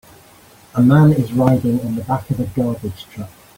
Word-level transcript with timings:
A 0.73 0.81
man 0.81 1.13
is 1.13 1.31
riding 1.31 1.79
on 1.81 1.93
the 1.93 2.01
back 2.03 2.27
of 2.31 2.39
a 2.39 2.45
garbage 2.57 3.05
truck. 3.11 3.29